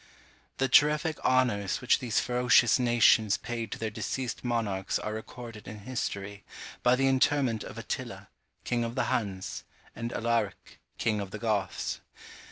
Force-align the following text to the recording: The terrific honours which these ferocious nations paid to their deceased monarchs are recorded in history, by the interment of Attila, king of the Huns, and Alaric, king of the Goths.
The 0.57 0.67
terrific 0.67 1.19
honours 1.23 1.79
which 1.79 1.99
these 1.99 2.19
ferocious 2.19 2.79
nations 2.79 3.37
paid 3.37 3.71
to 3.71 3.77
their 3.77 3.91
deceased 3.91 4.43
monarchs 4.43 4.97
are 4.97 5.13
recorded 5.13 5.67
in 5.67 5.81
history, 5.81 6.43
by 6.81 6.95
the 6.95 7.05
interment 7.07 7.63
of 7.63 7.77
Attila, 7.77 8.29
king 8.63 8.83
of 8.83 8.95
the 8.95 9.09
Huns, 9.15 9.63
and 9.95 10.11
Alaric, 10.11 10.79
king 10.97 11.19
of 11.21 11.29
the 11.29 11.37
Goths. 11.37 12.01